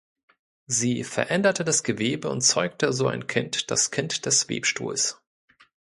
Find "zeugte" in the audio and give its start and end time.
2.41-2.91